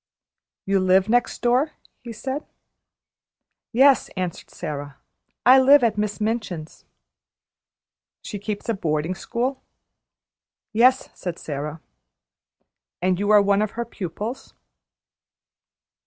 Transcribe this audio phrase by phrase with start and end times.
[0.65, 2.43] "You live next door?" he said.
[3.71, 4.97] "Yes," answered Sara.
[5.45, 6.85] "I live at Miss Minchin's."
[8.23, 9.61] "She keeps a boarding school?"
[10.73, 11.81] "Yes," said Sara.
[12.99, 14.55] "And you are one of her pupils?"